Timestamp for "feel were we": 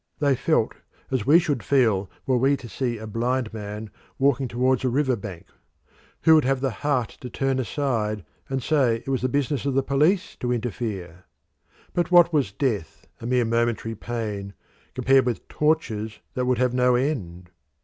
1.61-2.57